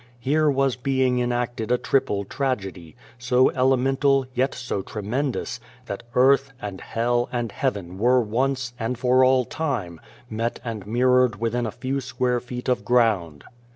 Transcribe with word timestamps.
Here 0.19 0.49
was 0.49 0.75
being 0.77 1.19
enacted 1.19 1.71
a 1.71 1.77
triple 1.77 2.23
tragedy, 2.25 2.95
so 3.19 3.51
elemental, 3.51 4.25
yet 4.33 4.55
so 4.55 4.81
tremendous, 4.81 5.59
that 5.85 6.01
Earth, 6.15 6.51
and 6.59 6.81
Hell, 6.81 7.29
and 7.31 7.51
Heaven 7.51 7.99
were 7.99 8.19
once, 8.19 8.73
and 8.79 8.97
for 8.97 9.23
all 9.23 9.45
time, 9.45 10.01
met 10.27 10.59
and 10.65 10.87
mirrored 10.87 11.35
within 11.39 11.67
a 11.67 11.71
few 11.71 12.01
square 12.01 12.39
feet 12.39 12.67
of 12.67 12.83
ground. 12.83 13.43